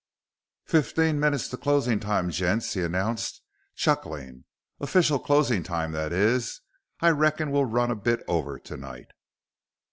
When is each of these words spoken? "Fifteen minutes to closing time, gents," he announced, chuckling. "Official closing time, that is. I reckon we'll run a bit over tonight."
"Fifteen 0.65 1.19
minutes 1.19 1.47
to 1.49 1.57
closing 1.57 1.99
time, 1.99 2.31
gents," 2.31 2.73
he 2.73 2.81
announced, 2.81 3.43
chuckling. 3.75 4.45
"Official 4.79 5.19
closing 5.19 5.61
time, 5.61 5.91
that 5.91 6.11
is. 6.11 6.61
I 7.01 7.09
reckon 7.09 7.51
we'll 7.51 7.65
run 7.65 7.91
a 7.91 7.95
bit 7.95 8.23
over 8.27 8.57
tonight." 8.57 9.09